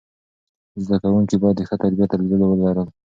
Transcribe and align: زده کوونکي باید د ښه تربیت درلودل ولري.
زده 0.83 0.97
کوونکي 1.03 1.35
باید 1.41 1.55
د 1.57 1.61
ښه 1.67 1.75
تربیت 1.83 2.09
درلودل 2.11 2.41
ولري. 2.49 2.83